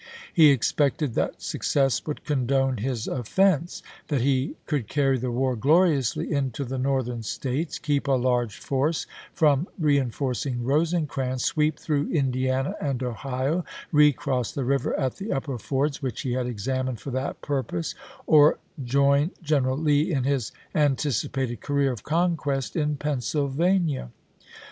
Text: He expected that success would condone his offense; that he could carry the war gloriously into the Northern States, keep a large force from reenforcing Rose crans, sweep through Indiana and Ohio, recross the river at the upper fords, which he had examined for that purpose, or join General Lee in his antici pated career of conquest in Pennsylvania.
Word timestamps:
He 0.33 0.47
expected 0.49 1.13
that 1.13 1.43
success 1.43 2.03
would 2.07 2.25
condone 2.25 2.77
his 2.77 3.07
offense; 3.07 3.83
that 4.07 4.21
he 4.21 4.55
could 4.65 4.87
carry 4.87 5.19
the 5.19 5.29
war 5.29 5.55
gloriously 5.55 6.33
into 6.33 6.65
the 6.65 6.79
Northern 6.79 7.21
States, 7.21 7.77
keep 7.77 8.07
a 8.07 8.13
large 8.13 8.57
force 8.57 9.05
from 9.31 9.67
reenforcing 9.79 10.63
Rose 10.63 10.95
crans, 11.07 11.41
sweep 11.45 11.77
through 11.77 12.09
Indiana 12.09 12.73
and 12.81 13.03
Ohio, 13.03 13.63
recross 13.91 14.51
the 14.51 14.65
river 14.65 14.99
at 14.99 15.17
the 15.17 15.31
upper 15.31 15.59
fords, 15.59 16.01
which 16.01 16.21
he 16.21 16.31
had 16.33 16.47
examined 16.47 16.99
for 16.99 17.11
that 17.11 17.39
purpose, 17.43 17.93
or 18.25 18.57
join 18.83 19.29
General 19.43 19.77
Lee 19.77 20.11
in 20.11 20.23
his 20.23 20.51
antici 20.73 21.31
pated 21.31 21.61
career 21.61 21.91
of 21.91 22.01
conquest 22.01 22.75
in 22.75 22.97
Pennsylvania. 22.97 24.09